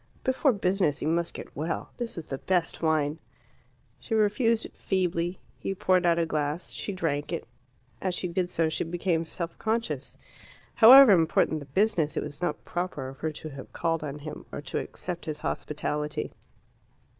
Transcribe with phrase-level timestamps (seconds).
[0.23, 3.19] "Before business you must get well; this is the best wine."
[3.99, 5.37] She refused it feebly.
[5.59, 6.71] He poured out a glass.
[6.71, 7.45] She drank it.
[8.01, 10.17] As she did so she became self conscious.
[10.73, 14.43] However important the business, it was not proper of her to have called on him,
[14.51, 16.31] or to accept his hospitality.